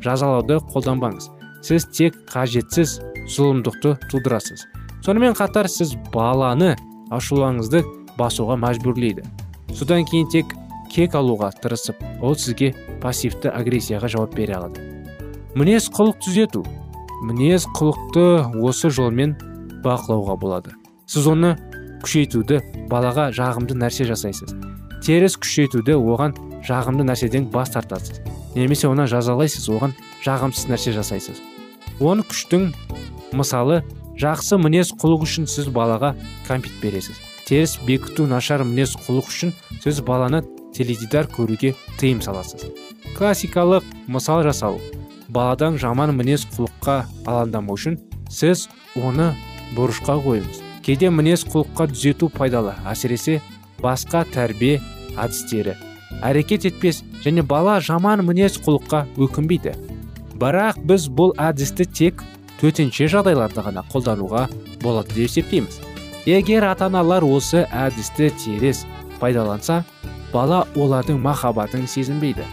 жазалауды 0.01 0.57
қолданбаңыз. 0.73 1.27
Сіз 1.61 1.85
тек 1.93 2.17
қажетсіз 2.31 2.95
зұлымдықты 3.29 3.93
тудырасыз. 4.09 4.65
Сонымен 5.05 5.37
қатар 5.37 5.69
сіз 5.69 5.93
баланы 6.13 6.71
ашулаңызды 7.13 7.83
басуға 8.17 8.57
мәжбүрлейді. 8.63 9.27
Содан 9.77 10.07
кейін 10.09 10.29
тек 10.33 10.55
кек 10.89 11.13
алуға 11.17 11.51
тырысып 11.61 12.01
ол 12.21 12.33
сізге 12.33 12.71
пассивті 13.03 13.51
агрессияға 13.53 14.09
жауап 14.09 14.33
бере 14.33 14.57
алады. 14.57 14.81
Мінез 15.53 15.91
құлық 15.93 16.17
түзету. 16.25 16.65
Мінез 17.29 17.69
құлықты 17.77 18.25
осы 18.57 18.89
жолмен 18.89 19.37
бақылауға 19.85 20.39
болады. 20.41 20.73
Сіз 21.05 21.29
оны 21.29 21.55
күшейтуді 22.03 22.59
балаға 22.91 23.29
жағымды 23.35 23.77
нәрсе 23.79 24.05
жасайсыз. 24.09 24.53
Теріс 25.03 25.35
күшейтуді 25.39 25.95
оған 25.97 26.35
жағымды 26.67 27.07
нәрседен 27.07 27.49
бас 27.51 27.73
тартасыз. 27.73 28.21
Немесе 28.55 28.87
оны 28.87 29.07
жазалайсыз 29.09 29.67
оған 29.73 29.95
жағымсыз 30.23 30.69
нәрсе 30.71 30.93
жасайсыз. 30.95 31.41
Оны 31.99 32.23
күштің 32.27 32.71
мысалы 33.33 33.81
жақсы 34.19 34.59
мінез 34.61 34.93
құлық 35.01 35.25
үшін 35.25 35.47
сіз 35.49 35.69
балаға 35.73 36.13
кәмпит 36.47 36.75
бересіз. 36.81 37.17
Теріс 37.47 37.77
бекіту 37.87 38.27
нашар 38.29 38.63
мінез 38.63 38.95
құлық 39.07 39.31
үшін 39.31 39.53
сіз 39.83 40.01
баланы 40.05 40.43
теледидар 40.73 41.27
көруге 41.27 41.73
тыйым 41.99 42.21
саласыз. 42.21 42.67
Классикалық 43.17 43.83
мысал 44.07 44.43
жасау. 44.43 44.79
Баладан 45.27 45.79
жаман 45.81 46.15
мінез 46.15 46.47
құлыққа 46.55 47.03
алаңдамау 47.25 47.77
үшін 47.77 47.99
сіз 48.29 48.67
оны 48.95 49.33
бұрышқа 49.75 50.19
қойыңыз. 50.23 50.72
Кейде 50.83 51.09
мінез 51.09 51.45
құлыққа 51.47 51.87
түзету 51.93 52.27
пайдалы 52.33 52.73
әсіресе 52.89 53.39
басқа 53.79 54.23
тәрбие 54.33 54.81
әдістері. 55.15 55.77
Әрекет 56.23 56.67
етпес 56.67 57.01
және 57.23 57.43
бала 57.47 57.77
жаман 57.81 58.23
мінез 58.27 58.57
құлыққа 58.65 59.05
өкінбейді. 59.23 59.73
Бірақ 60.39 60.81
біз 60.83 61.07
бұл 61.07 61.31
әдісті 61.39 61.87
тек 61.87 62.23
төтенше 62.59 63.07
жағдайларда 63.11 63.63
ғана 63.63 63.85
қолдануға 63.93 64.47
болады 64.83 65.15
деп 65.15 65.29
есептейміз. 65.29 65.79
Егер 66.27 66.67
ата 66.67 66.89
аналар 66.91 67.23
осы 67.23 67.63
әдісті 67.71 68.31
теріс 68.43 68.83
пайдаланса 69.21 69.83
бала 70.33 70.65
олардың 70.75 71.19
махаббатын 71.23 71.87
сезінбейді. 71.87 72.43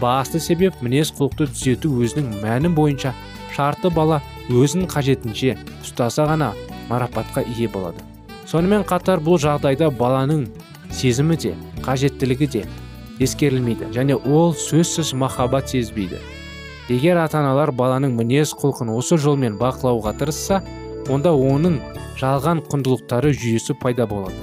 Басты 0.00 0.40
себеп 0.40 0.80
мінез 0.84 1.12
құлықты 1.16 1.48
түзету 1.52 1.92
өзінің 2.04 2.40
мәні 2.42 2.72
бойынша 2.76 3.12
шарты 3.56 3.90
бала 3.92 4.22
өзін 4.52 4.84
қажетінше 4.88 5.56
ұстаса 5.82 6.26
ғана 6.28 6.52
марапатқа 6.88 7.42
ие 7.42 7.68
болады. 7.68 8.02
Сонымен 8.46 8.84
қатар 8.86 9.20
бұл 9.20 9.40
жағдайда 9.42 9.90
баланың 9.90 10.46
сезімі 10.92 11.36
де 11.36 11.54
қажеттілігі 11.82 12.46
де 12.52 12.64
ескерілмейді 13.20 13.90
және 13.94 14.16
ол 14.16 14.54
сөзсіз 14.54 15.14
махаббат 15.14 15.70
сезбейді. 15.70 16.20
Егер 16.88 17.18
ата 17.18 17.40
аналар 17.40 17.72
баланың 17.74 18.12
мінез 18.14 18.52
құлқын 18.54 18.92
осы 18.94 19.18
жолмен 19.18 19.56
бақылауға 19.58 20.12
тырысса 20.20 20.60
онда 21.10 21.32
оның 21.34 21.80
жалған 22.20 22.62
құндылықтары 22.70 23.32
жүйесі 23.34 23.74
пайда 23.80 24.06
болады. 24.06 24.38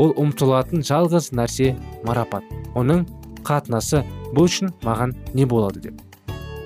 Ол 0.00 0.14
ұмтылатын 0.16 0.80
жалғыз 0.86 1.30
нәрсе 1.36 1.74
марапат. 2.06 2.46
Оның 2.74 3.04
қатынасы 3.44 4.02
бұл 4.32 4.48
үшін 4.48 4.72
маған 4.86 5.12
не 5.34 5.44
болады 5.44 5.82
деп. 5.84 6.00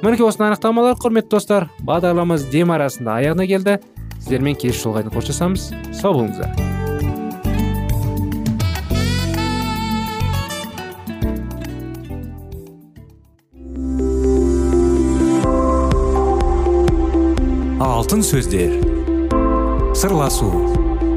Мінекей 0.04 0.26
осындай 0.28 0.52
анықтамалар 0.52 0.94
құрметті 1.02 1.32
достар 1.34 1.68
бағдарламамыз 1.82 2.46
дем 2.52 2.70
арасында 2.70 3.18
аяғына 3.18 3.46
келді. 3.50 3.78
Сіздермен 4.26 4.56
келесі 4.58 4.82
жолға 4.82 5.04
дейін 5.04 5.14
қоштасамыз 5.14 5.68
сау 5.94 6.16
болыңыздар. 6.16 6.50
Алтын 17.86 18.26
сөздер. 18.26 18.74
Сырласу. 19.94 20.50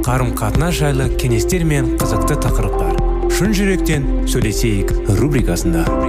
Қарым 0.05 0.35
қатынас 0.37 0.77
жайлы 0.77 1.09
кеңестер 1.17 1.65
мен 1.65 1.95
қызықты 1.97 2.37
тақырыптар. 2.45 3.01
Шын 3.33 3.57
жүректен 3.57 4.07
сөйлесейік 4.29 4.93
рубрикасында. 5.17 6.08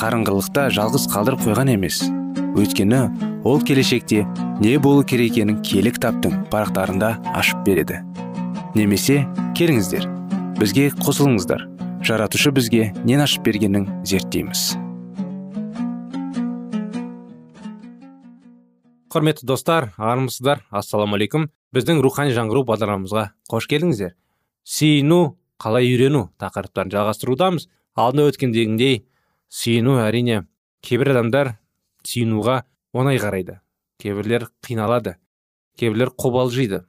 қарыңғылықта 0.00 0.70
жалғыз 0.72 1.02
қалдырып 1.12 1.42
қойған 1.44 1.74
емес. 1.74 1.98
Өйткені 2.56 3.00
ол 3.44 3.60
келешекте 3.60 4.22
не 4.62 4.78
болу 4.80 5.04
керек 5.04 5.34
екенін 5.34 5.58
кітаптың 5.60 6.46
парақтарында 6.48 7.10
ашып 7.36 7.60
береді. 7.66 8.00
Немесе 8.74 9.26
келіңіздер 9.58 10.06
бізге 10.56 10.88
қосылыңыздар. 11.04 11.66
Жаратушы 12.00 12.48
бізге 12.56 12.94
нен 13.04 13.20
ашып 13.20 13.44
бергенін 13.44 13.90
зерттейміз. 14.08 14.78
Құрметті 19.12 19.44
достар 19.44 19.90
армысыздар 19.98 20.64
ассалаумағалейкум 20.70 21.50
біздің 21.76 22.00
рухани 22.00 22.32
жаңғыру 22.32 22.64
бағдарламамызға 22.68 23.26
қош 23.52 23.68
келдіңіздер. 23.68 24.14
Сүйіну 24.64 25.34
қалай 25.60 25.92
үйрену 25.92 26.30
тақырыптарын 26.40 26.92
жалғастырудамыз. 26.94 27.68
Алдында 27.98 28.30
өткендегіндей 28.30 29.02
сүйіну 29.50 29.98
әрине 30.00 30.44
кейбір 30.86 31.12
адамдар 31.14 31.56
сүйінуға 32.06 32.62
оңай 32.94 33.18
қарайды. 33.20 33.58
Кейбірлер 34.00 34.48
қиналады. 34.64 35.16
Кейбірлер 35.76 36.14
қобалжиды. 36.16 36.84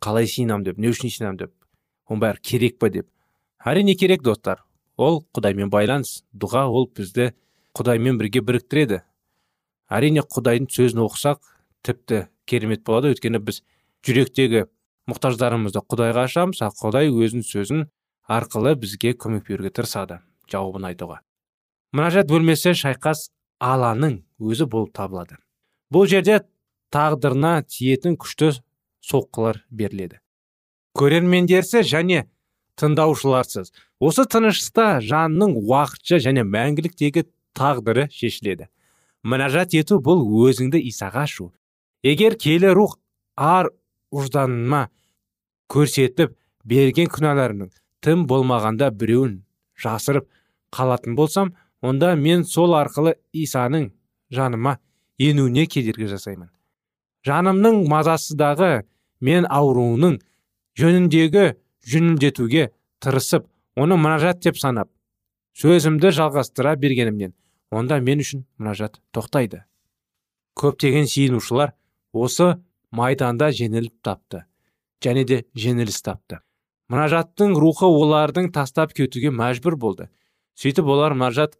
Қалай 0.00 0.26
сиынамын 0.30 0.64
деп 0.64 0.78
не 0.78 0.88
үшін 0.88 1.12
сиынамын 1.12 1.42
деп? 1.42 1.52
Оның 2.08 2.22
бәрі 2.22 2.42
керек 2.42 2.78
па 2.80 2.88
деп. 2.88 3.10
Әрине 3.60 3.96
керек 3.98 4.22
достар. 4.24 4.62
Ол 4.96 5.20
құдаймен 5.36 5.70
байланыс. 5.70 6.22
Дұға 6.32 6.66
ол 6.70 6.88
бізді 6.96 7.32
құдаймен 7.76 8.18
бірге 8.20 8.40
біріктіреді. 8.40 9.02
Әрине 9.90 10.24
құдайдың 10.24 10.70
сөзін 10.72 11.04
оқысақ 11.04 11.42
тіпті 11.84 12.26
керемет 12.46 12.84
болады. 12.86 13.12
Өйткені 13.12 13.42
біз 13.44 13.62
жүректегі 14.06 14.66
мұқтаждарымызды 15.10 15.82
құдайға 15.90 16.28
ашамыз 16.30 16.62
ал 16.64 16.76
құдай 16.80 17.10
өзінің 17.12 17.46
сөзін 17.46 17.88
арқылы 18.30 18.76
бізге 18.80 19.12
көмек 19.12 19.48
беруге 19.50 19.74
тырысады. 19.74 20.22
Жауабын 20.50 20.88
айтуға. 20.92 21.20
Мұнажат 21.96 22.28
бөлмесі 22.30 22.74
шайқас 22.78 23.28
аланың 23.60 24.20
өзі 24.38 24.66
болып 24.70 24.92
табылады. 24.96 25.38
Бұл 25.90 26.06
жерде 26.10 26.40
тағдырына 26.94 27.60
тиетін 27.66 28.16
күшті 28.20 28.52
соққылар 29.06 29.62
беріледі. 29.70 30.20
Көрермендерсіз 30.94 31.86
және 31.90 32.24
тыңдаушыларсыз. 32.80 33.72
Осы 34.00 34.24
тыныштықта 34.30 35.00
жанның 35.04 35.56
уақытша 35.60 36.20
және 36.24 36.44
мәңгіліктегі 36.46 37.26
тағдыры 37.58 38.08
шешіледі. 38.14 38.70
Мінәжат 39.26 39.74
ету 39.76 40.00
бұл 40.00 40.22
өзіңді 40.46 40.80
исаға 40.88 41.26
ашу. 41.28 41.50
Егер 42.02 42.38
келі 42.40 42.72
рух 42.72 42.96
ар 43.36 43.68
ұжданыма 44.14 44.88
көрсетіп 45.70 46.32
берген 46.64 47.10
күнәларымның 47.12 47.72
тым 48.00 48.24
болмағанда 48.30 48.90
біреуін 48.96 49.42
жасырып 49.80 50.30
қалатын 50.72 51.18
болсам 51.18 51.52
онда 51.82 52.14
мен 52.16 52.44
сол 52.44 52.74
арқылы 52.76 53.16
исаның 53.32 53.90
жаныма 54.30 54.78
енуіне 55.18 55.66
кедергі 55.66 56.08
жасаймын. 56.12 56.50
Жанымның 57.26 57.82
мазасыздағы 57.90 58.84
мен 59.20 59.46
ауруының 59.48 60.20
жөніндегі 60.80 61.46
жөнілдетуге 61.86 62.70
тырысып 63.00 63.48
оны 63.76 63.96
мұнажат 64.00 64.40
деп 64.44 64.58
санап 64.60 64.90
сөзімді 65.60 66.12
жалғастыра 66.16 66.76
бергенімнен 66.80 67.34
онда 67.70 68.00
мен 68.00 68.22
үшін 68.22 68.44
мұнажат 68.58 69.00
тоқтайды. 69.14 69.64
Көптеген 70.56 71.08
сиынушылар 71.08 71.74
осы 72.12 72.54
майданда 72.90 73.50
жеңіліп 73.54 74.00
тапты 74.04 74.44
және 75.04 75.24
де 75.24 75.44
жеңіліс 75.54 76.00
тапты. 76.04 76.40
Мұнажаттың 76.90 77.54
рухы 77.60 77.86
олардың 77.86 78.50
тастап 78.52 78.92
кетуге 78.96 79.30
мәжбүр 79.30 79.76
болды. 79.78 80.08
Сөйтіп 80.58 80.88
олар 80.90 81.14
мұнажат 81.14 81.56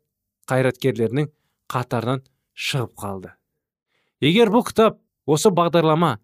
қайраткерлерінің 0.50 1.30
қатарынан 1.70 2.24
шығып 2.54 2.92
қалды. 2.98 3.32
Егер 4.20 4.50
бұл 4.52 4.66
кітап 4.66 4.98
осы 5.26 5.52
бағдарлама 5.54 6.18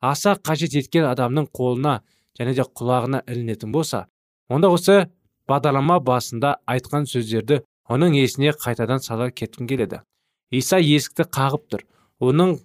аса 0.00 0.36
қажет 0.36 0.76
еткен 0.78 1.08
адамның 1.08 1.48
қолына 1.56 2.00
және 2.38 2.54
де 2.54 2.62
құлағына 2.62 3.24
ілінетін 3.26 3.72
болса 3.72 4.06
онда 4.48 4.70
осы 4.70 5.08
бағдарлама 5.48 5.98
басында 6.04 6.56
айтқан 6.68 7.08
сөздерді 7.08 7.62
оның 7.88 8.16
есіне 8.16 8.52
қайтадан 8.56 9.02
сала 9.02 9.30
кеткім 9.30 9.66
келеді. 9.66 10.00
Иса 10.50 10.78
есікті 10.78 11.26
қағып 11.32 11.66
тұр. 11.72 11.82
Оның 12.20 12.58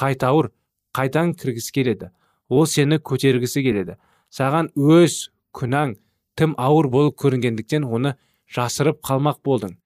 қайтауыр 0.00 0.50
қайдан 0.96 1.34
кіргісі 1.38 1.72
келеді? 1.76 2.10
Ол 2.48 2.66
сені 2.66 2.98
көтергісі 2.98 3.62
келеді. 3.62 3.96
Саған 4.32 4.72
өз 4.74 5.30
күнәң 5.54 5.94
тым 6.34 6.56
ауыр 6.58 6.88
болып 6.90 7.18
көрінгендіктен 7.20 7.84
оны 7.84 8.16
жасырып 8.50 9.00
қалмақ 9.06 9.40
болдың. 9.44 9.76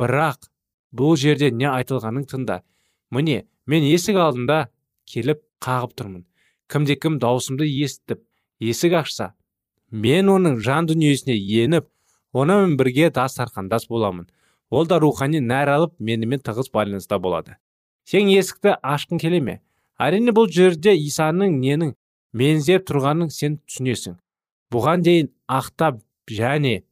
Бірақ 0.00 0.48
бұл 0.96 1.16
жерде 1.20 1.50
не 1.52 1.68
айтылғанын 1.70 2.26
тыңда. 2.30 2.60
Міне 3.10 3.44
мен 3.66 3.84
есік 3.84 4.16
алдында 4.16 4.68
келіп 5.10 5.42
қағып 5.62 5.94
тұрмын. 5.98 6.24
Кімде 6.70 6.96
кім 6.96 7.18
даусымды 7.22 7.68
естіп 7.68 8.22
есік 8.62 8.96
ашса 9.02 9.32
мен 9.90 10.30
оның 10.30 10.60
жан 10.64 10.86
дүниесіне 10.86 11.36
еніп 11.36 11.88
онымен 12.32 12.76
бірге 12.78 13.10
дастарқандас 13.10 13.88
боламын. 13.90 14.28
Ол 14.70 14.86
да 14.86 15.00
рухани 15.02 15.40
нәр 15.42 15.68
алып 15.68 15.96
менімен 15.98 16.42
тығыз 16.46 16.70
байланыста 16.70 17.18
болады. 17.18 17.56
Сен 18.06 18.30
есікті 18.30 18.76
ашқың 18.82 19.18
келе 19.18 19.40
ме? 19.40 19.58
Әрине 19.98 20.32
бұл 20.32 20.46
жерде 20.50 20.94
исаның 20.94 21.58
ненің 21.58 21.94
мензеп 22.32 22.86
тұрғанын 22.88 23.32
сен 23.34 23.58
түсінесің. 23.66 24.14
Бұған 24.70 25.02
дейін 25.02 25.32
ақтап 25.50 25.98
және 26.30 26.84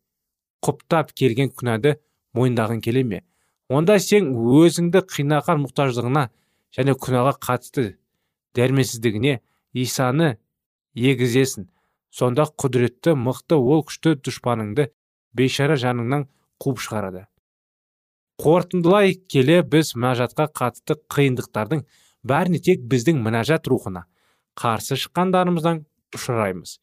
құптап 0.67 1.15
келген 1.15 1.53
күнәді 1.55 1.95
мойындағың 2.37 2.83
келе 2.85 3.05
ме? 3.05 3.23
Онда 3.69 3.99
сен 4.01 4.31
өзіңді 4.33 5.05
қинаған 5.13 5.63
мұқтаждығына 5.65 6.29
және 6.77 6.95
күнәға 6.97 7.35
қатысты 7.45 7.97
дәрменсіздігіне 8.57 9.39
исаны 9.75 10.37
егізесің. 10.97 11.69
Сонда 12.11 12.49
құдіретті 12.49 13.15
мықты 13.21 13.59
ол 13.59 13.85
күшті 13.87 14.17
дұшпаныңды 14.25 14.89
бейшара 15.37 15.77
жаныңнан 15.77 16.25
қуып 16.63 16.81
шығарады. 16.81 17.27
Қорытындылай 18.41 19.19
келе 19.29 19.61
біз 19.63 19.93
мінәжатқа 19.99 20.49
қатысты 20.57 20.97
қиындықтардың 21.13 21.85
бәріне 22.25 22.63
тек 22.65 22.85
біздің 22.91 23.21
мінәжат 23.25 23.69
рухына 23.69 24.07
қарсы 24.59 24.97
шыққандарымыздан 24.99 25.85
ұшыраймыз. 26.17 26.79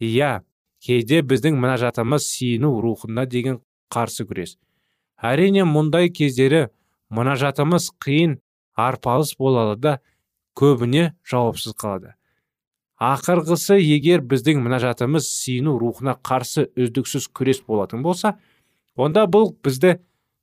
Иә 0.00 0.42
кейде 0.82 1.22
біздің 1.22 1.58
мінәжатымыз 1.60 2.26
сиыну 2.26 2.80
рухына 2.82 3.26
деген 3.26 3.60
қарсы 3.92 4.26
күрес. 4.26 4.56
Әрине 5.22 5.64
мұндай 5.68 6.10
кездері 6.14 6.66
мұнажатымыз 7.14 7.90
қиын 8.02 8.38
арпалыс 8.74 9.34
болады 9.38 9.78
да 9.80 9.94
көбіне 10.58 11.12
жауапсыз 11.28 11.76
қалады. 11.78 12.14
Ақырғысы 13.02 13.80
егер 13.80 14.22
біздің 14.22 14.62
мінәжатымыз 14.62 15.26
сиыну 15.26 15.78
рухына 15.80 16.14
қарсы 16.22 16.68
үздіксіз 16.78 17.28
күрес 17.34 17.64
болатын 17.66 18.02
болса 18.02 18.36
онда 18.94 19.24
бұл 19.26 19.54
бізді 19.64 19.96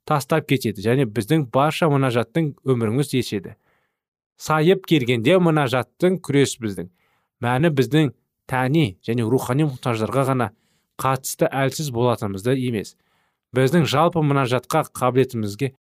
тастап 0.10 0.50
кетеді 0.50 0.84
және 0.84 1.06
біздің 1.08 1.48
барша 1.54 1.88
мұнажаттың 1.92 2.56
өміріңіз 2.68 3.14
деседі 3.14 3.56
сайып 4.40 4.88
келгенде 4.88 5.36
мұнажаттың 5.44 6.20
күрес 6.24 6.56
біздің. 6.64 6.88
Мәні 7.44 7.72
біздің 7.76 8.14
тәни 8.50 8.86
және 9.06 9.28
рухани 9.28 9.68
мұқтаждарға 9.68 10.26
ғана 10.32 10.50
қатысты 11.00 11.50
әлсіз 11.52 11.92
болатынымызды 11.96 12.56
емес. 12.56 12.96
Біздің 13.56 13.86
жалпы 13.90 14.22
мұнажатқа 14.26 14.86
қабілетімізге 14.96 15.74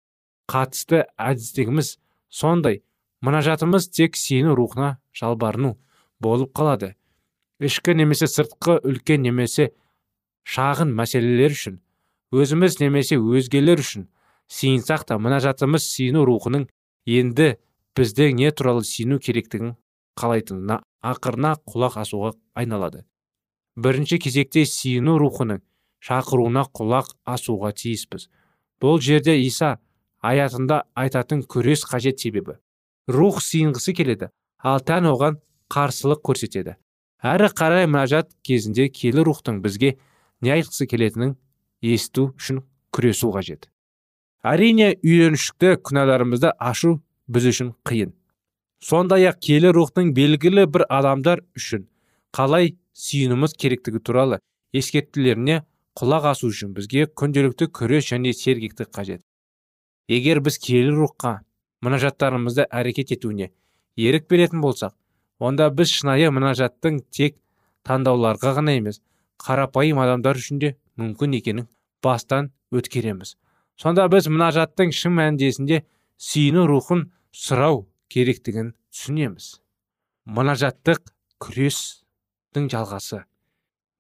қатысты 0.49 1.03
әдістігіміз 1.17 1.97
сондай. 2.29 2.81
Мұнажатымыз 3.25 3.89
тек 3.91 4.15
сену 4.15 4.55
рухына 4.55 4.97
жалбарыну 5.13 5.75
болып 6.23 6.53
қалады. 6.55 6.95
Ішкі 7.59 7.93
немесе 7.99 8.29
сыртқы 8.31 8.79
үлкен 8.87 9.25
немесе 9.25 9.73
шағын 10.47 10.93
мәселелер 10.95 11.51
үшін 11.51 11.81
өзіміз 12.31 12.79
немесе 12.79 13.19
өзгелер 13.19 13.83
үшін 13.83 14.07
сиынсақ 14.49 15.05
та 15.09 15.17
мұнажатымыз 15.21 15.83
сену 15.83 16.23
рухының 16.29 16.69
енді 17.05 17.57
бізде 17.97 18.31
не 18.33 18.51
туралы 18.55 18.85
сену 18.87 19.19
керектігін 19.19 19.75
қалайтынына 20.19 20.79
ақырына 21.03 21.55
құлақ 21.67 21.99
асуға 22.03 22.33
айналады. 22.55 23.03
Бірінші 23.75 24.19
кезекте 24.23 24.65
сиыну 24.65 25.17
рухының 25.19 25.61
шақыруына 26.03 26.65
құлақ 26.75 27.13
асуға 27.27 27.71
тиіспіз. 27.75 28.27
Бұл 28.79 28.99
жерде 29.03 29.35
иса 29.41 29.77
аятында 30.21 30.83
айтатын 30.95 31.43
күрес 31.43 31.83
қажет 31.87 32.19
себебі. 32.19 32.59
Рух 33.07 33.41
сиынғысы 33.43 33.93
келеді 33.95 34.29
ал 34.63 34.79
тән 34.83 35.09
оған 35.11 35.39
қарсылық 35.73 36.21
көрсетеді. 36.25 36.75
Әрі 37.19 37.49
қарай 37.51 37.87
мінәжат 37.87 38.31
кезінде 38.47 38.87
келі 38.89 39.25
рухтың 39.27 39.59
бізге 39.63 39.97
не 40.41 40.53
айтқысы 40.55 40.87
келетінін 40.87 41.35
есту 41.81 42.29
үшін 42.39 42.63
күресу 42.95 43.31
қажет. 43.35 43.67
Әрине 44.43 44.93
үйреншікті 45.03 45.75
күнәларымызды 45.83 46.53
ашу 46.59 47.01
біз 47.27 47.49
үшін 47.51 47.73
қиын. 47.87 48.13
Сондай 48.79 49.27
ақ 49.27 49.41
келі 49.43 49.73
рухтың 49.75 50.13
белгілі 50.15 50.63
бір 50.71 50.85
адамдар 50.87 51.43
үшін 51.59 51.89
қалай 52.35 52.77
сүйінуіміз 52.95 53.55
керектігі 53.59 53.99
туралы 53.99 54.39
ескертулеріне 54.71 55.63
құлақ 55.99 56.29
асу 56.31 56.49
үшін 56.53 56.71
бізге 56.77 57.09
күнделікті 57.19 57.67
күрес 57.75 58.07
және 58.13 58.31
сергектік 58.31 58.91
қажет. 58.95 59.21
Егер 60.07 60.39
біз 60.39 60.57
келі 60.63 60.93
рухқа 60.95 61.41
мұнажаттарымызды 61.83 62.65
әрекет 62.71 63.11
етуіне 63.17 63.49
ерік 63.99 64.29
беретін 64.31 64.63
болсақ 64.63 64.95
онда 65.43 65.67
біз 65.75 65.91
шынайы 65.91 66.31
мұнажаттың 66.31 67.01
тек 67.11 67.35
таңдауларға 67.87 68.55
ғана 68.59 68.77
емес 68.79 69.01
қарапайым 69.43 69.99
адамдар 70.03 70.39
үшін 70.39 70.63
де 70.63 70.73
мүмкін 70.99 71.37
екенін 71.39 71.67
бастан 72.03 72.51
өткереміз. 72.71 73.35
Сонда 73.79 74.07
біз 74.11 74.27
мұнажаттың 74.31 74.91
шын 74.95 75.15
мәніндесінде 75.19 75.83
сүйіну 76.19 76.65
рухын 76.67 77.05
сұрау 77.35 77.85
керектігін 78.11 78.73
түсінеміз. 78.91 79.59
Мұнажаттық 80.27 81.03
күрестің 81.43 82.67
жалғасы. 82.71 83.23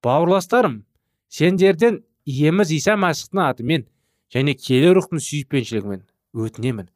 Бауырластарым 0.03 0.83
сендерден 1.29 2.01
иеміз 2.25 2.73
иса 2.75 2.95
мәсіхтің 2.99 3.43
атымен 3.45 3.85
және 4.33 4.55
келі 4.57 4.93
рухтың 4.97 5.21
сүйіспеншілігімен 5.25 6.05
өтінемін. 6.33 6.89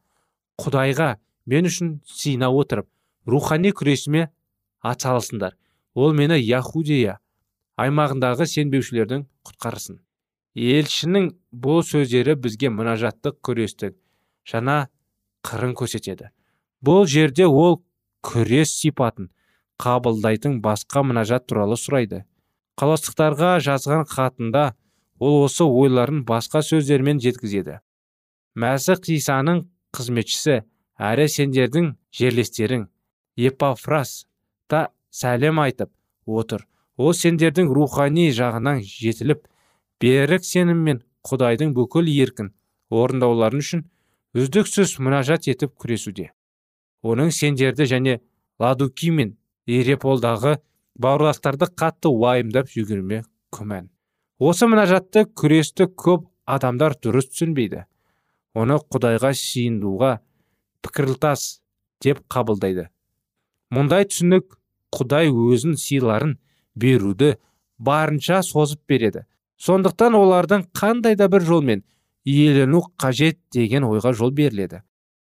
Құдайға 0.60 1.10
мен 1.50 1.70
үшін 1.70 1.98
сыйына 2.06 2.50
отырып 2.54 2.88
рухани 3.26 3.74
күресіме 3.74 4.28
атсалысыңдар. 4.82 5.54
Ол 5.94 6.14
мені 6.14 6.38
яхудия 6.40 7.18
аймағындағы 7.78 8.46
сенбеушілердің 8.50 9.26
құтқарсын 9.46 10.00
елшінің 10.54 11.32
бұл 11.50 11.82
сөздері 11.82 12.36
бізге 12.38 12.70
мұнажаттық 12.70 13.40
күрестің 13.42 13.94
жаңа 14.46 14.86
қырын 15.44 15.74
көрсетеді. 15.74 16.30
Бұл 16.84 17.08
жерде 17.10 17.46
ол 17.46 17.80
күрес 18.22 18.76
сипатын 18.78 19.30
қабылдайтын 19.82 20.60
басқа 20.62 21.02
мұнажат 21.02 21.48
туралы 21.50 21.76
сұрайды. 21.80 22.22
Қаластықтарға 22.80 23.58
жазған 23.64 24.04
хатында 24.10 24.74
ол 25.20 25.44
осы 25.44 25.64
ойларын 25.64 26.24
басқа 26.26 26.62
сөздермен 26.66 27.20
жеткізеді. 27.22 27.78
Мәсіх 28.58 29.08
исаның 29.14 29.64
қызметшісі 29.94 30.60
әрі 30.98 31.26
сендердің 31.30 31.94
жерлестерің 32.14 32.86
епафрас 33.36 34.24
та 34.70 34.88
сәлем 35.10 35.60
айтып 35.62 35.90
отыр. 36.26 36.66
Ол 36.96 37.14
сендердің 37.14 37.70
рухани 37.74 38.28
жағынан 38.34 38.82
жетіліп 38.86 39.46
берік 40.02 40.44
сеніммен 40.46 41.02
құдайдың 41.26 41.74
бүкіл 41.74 42.10
еркін 42.10 42.52
орындауларын 42.90 43.62
үшін 43.64 43.82
үздіксіз 44.34 44.98
мұнажат 45.02 45.48
етіп 45.50 45.74
күресуде. 45.78 46.30
Оның 47.02 47.30
сендерді 47.34 47.86
және 47.90 48.20
ладуки 48.60 49.10
мен 49.10 49.36
ереполдағы 49.66 50.58
бауырластарды 51.00 51.68
қатты 51.74 52.10
уайымдап 52.10 52.70
жүгірме 52.70 53.22
күмән. 53.54 53.88
Осы 54.38 54.68
мұнажатты 54.70 55.26
күресті 55.38 55.88
көп 55.94 56.26
адамдар 56.46 56.96
дұрыс 57.02 57.30
түсінбейді. 57.32 57.84
Оны 58.54 58.78
құдайға 58.92 59.32
сиындуға 59.34 60.18
пікірлтас 60.84 61.60
деп 62.04 62.22
қабылдайды. 62.30 62.88
Мұндай 63.74 64.06
түсінік 64.10 64.58
құдай 64.94 65.30
өзін 65.30 65.78
сыйларын 65.80 66.36
беруді 66.74 67.34
барынша 67.78 68.42
созып 68.42 68.82
береді. 68.88 69.24
Сондықтан 69.58 70.14
олардың 70.18 70.68
қандай 70.74 71.16
да 71.16 71.28
бір 71.28 71.42
жолмен 71.46 71.84
иелену 72.24 72.82
қажет 72.98 73.38
деген 73.52 73.84
ойға 73.84 74.12
жол 74.14 74.30
беріледі. 74.30 74.82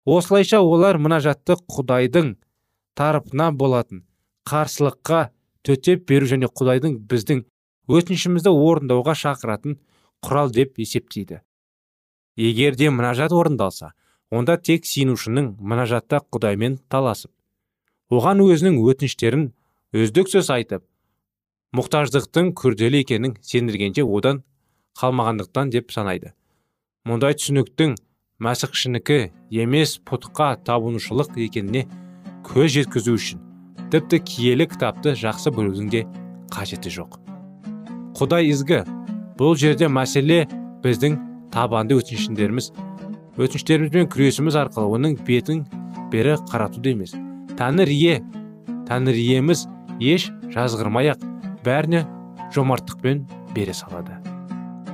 Осылайша 0.05 0.59
олар 0.61 0.97
мұнажатты 0.97 1.57
құдайдың 1.67 2.35
тарапынан 2.95 3.57
болатын 3.57 4.03
қарсылыққа 4.47 5.29
төтеп 5.67 6.08
беру 6.10 6.30
және 6.32 6.47
құдайдың 6.47 6.97
біздің 7.12 7.43
өтінішімізді 7.91 8.51
орындауға 8.51 9.15
шақыратын 9.19 9.77
құрал 10.23 10.51
деп 10.56 10.80
есептейді. 10.80 11.41
Егер 12.38 12.75
де 12.80 12.89
мұнажат 12.93 13.34
орындалса 13.36 13.93
онда 14.32 14.58
тек 14.58 14.86
сиынушының 14.86 15.56
мұнажатта 15.60 16.21
құдаймен 16.32 16.77
таласып 16.91 17.32
оған 18.12 18.43
өзінің 18.43 18.77
өтініштерін 18.84 19.47
үздіксіз 19.95 20.51
айтып 20.53 20.84
мұқтаждықтың 21.77 22.53
күрделі 22.60 23.01
екенін 23.03 23.36
сендіргенше 23.41 24.06
одан 24.06 24.43
қалмағандықтан 24.99 25.71
деп 25.73 25.91
санайды. 25.91 26.34
Мұндай 27.08 27.38
түсініктің 27.39 27.97
мәсіхшінікі 28.43 29.19
емес 29.63 29.97
пұтқа 30.08 30.56
табынушылық 30.67 31.38
екеніне 31.47 31.88
көз 32.47 32.73
жеткізу 32.77 33.17
үшін 33.19 33.46
тіпті 33.91 34.19
киелі 34.19 34.67
кітапты 34.67 35.13
жақсы 35.17 35.52
білудің 35.56 35.89
де 35.91 36.04
қажеті 36.54 36.91
жоқ. 36.91 37.17
Құдай 38.17 38.50
ізгі 38.52 38.84
бұл 39.39 39.56
жерде 39.60 39.89
мәселе 39.91 40.45
біздің 40.84 41.17
табанды 41.54 41.97
өтініштеріміз 42.00 42.71
өтініштерімізбен 43.38 44.10
күресіміз 44.12 44.58
арқылы 44.63 44.97
оның 44.97 45.17
бетін 45.28 45.65
бері 46.12 46.38
қаратуда 46.50 46.93
емес. 46.93 47.13
Тәңір 47.58 47.91
ие 47.93 48.17
тәңір 48.89 49.19
иеміз 49.21 49.67
еш 50.02 50.30
жазғырмай 50.54 51.13
ақ 51.13 51.23
бәріне 51.65 52.06
жомарттықпен 52.56 53.26
бере 53.56 53.76
салады. 53.78 54.17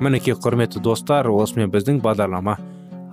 Мінекей 0.04 0.36
құрметті 0.36 0.82
достар 0.84 1.30
осымен 1.32 1.72
біздің 1.72 2.02
бағдарлама 2.04 2.58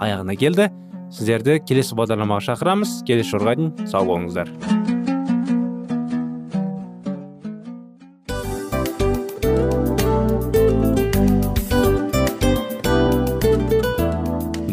аяғына 0.00 0.36
келді. 0.40 0.70
Сіздерді 1.10 1.60
келесі 1.66 1.98
бағдарламаға 1.98 2.52
шақырамыз. 2.52 3.00
Келесі 3.06 3.36
жолға 3.36 3.56
дейін 3.58 3.90
сау 3.90 4.06
болыңыздар. 4.10 4.79